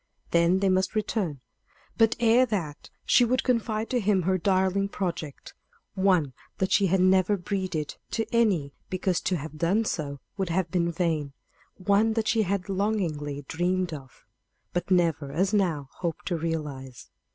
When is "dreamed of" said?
13.47-14.25